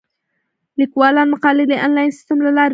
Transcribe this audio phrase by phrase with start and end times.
[0.79, 2.69] لیکوالان مقالې د انلاین سیستم له لارې سپاري.